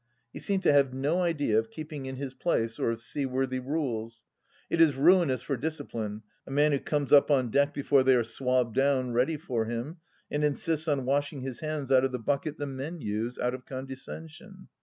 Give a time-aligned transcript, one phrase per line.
[0.33, 4.23] He seemed to have no idea of keeping in his place, or of seaworthy rules.
[4.67, 8.23] It is ruinous for discipline, a man who comes up on deck before they are
[8.23, 9.97] swabbed down ready for him,
[10.31, 13.67] and insists on washing his hands out of the bucket the men use, out of
[13.67, 14.69] condescension